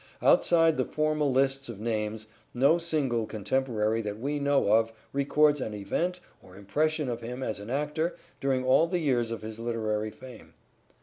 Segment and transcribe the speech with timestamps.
[0.19, 5.75] Outside the formal lists of names no single contemporary that we know of records an
[5.75, 10.09] event or impression of him as an actor during all the years of his literary
[10.09, 10.55] fame.